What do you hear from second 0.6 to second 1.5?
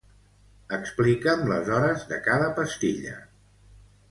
Explica'm